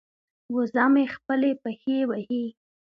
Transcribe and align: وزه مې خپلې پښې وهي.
وزه 0.55 0.85
مې 0.93 1.05
خپلې 1.15 1.51
پښې 1.61 1.97
وهي. 2.09 2.45